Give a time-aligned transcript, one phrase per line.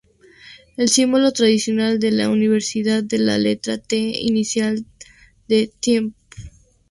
[0.77, 4.83] El símbolo tradicional de la Universidad es la letra "T", inicial
[5.47, 6.15] de "Temple".